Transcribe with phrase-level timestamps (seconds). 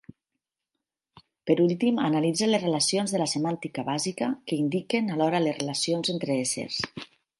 [1.49, 6.81] Per últim analitza les relacions de la semàntica bàsica, que indiquen alhora relacions entre éssers.